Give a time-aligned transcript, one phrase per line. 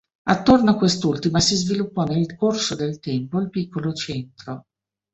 [0.29, 4.65] Attorno a quest'ultima si sviluppò nel corso del tempo il piccolo centro.